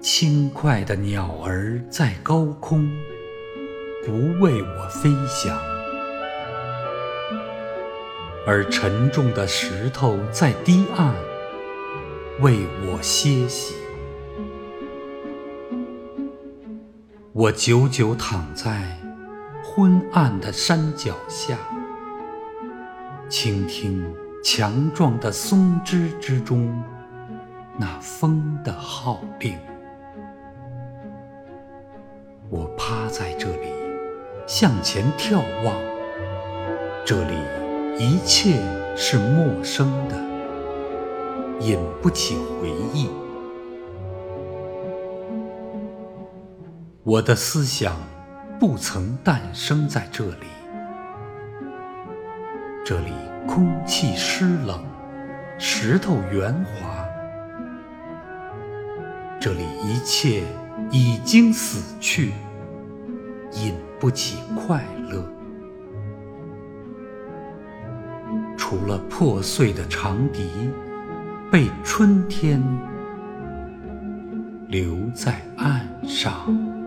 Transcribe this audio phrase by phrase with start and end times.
[0.00, 2.88] 轻快的鸟儿在高空，
[4.06, 5.52] 不为我飞翔；
[8.46, 11.12] 而沉重的石头在堤岸，
[12.40, 13.74] 为我歇息。
[17.32, 18.96] 我久久躺在
[19.64, 21.58] 昏暗的山脚下，
[23.28, 24.04] 倾听
[24.44, 26.80] 强壮的松枝之中
[27.76, 29.58] 那风的号令。
[32.50, 33.68] 我趴在这里，
[34.46, 35.74] 向前眺望，
[37.04, 37.34] 这里
[37.98, 38.58] 一切
[38.96, 40.16] 是陌生的，
[41.60, 43.10] 引不起回忆。
[47.04, 47.94] 我的思想
[48.58, 50.46] 不曾诞生在这里，
[52.82, 53.12] 这里
[53.46, 54.82] 空气湿冷，
[55.58, 57.04] 石头圆滑，
[59.38, 60.44] 这里一切。
[60.90, 62.32] 已经死去，
[63.52, 65.24] 引不起快乐。
[68.56, 70.48] 除了破碎的长笛，
[71.50, 72.62] 被春天
[74.68, 76.77] 留在岸上。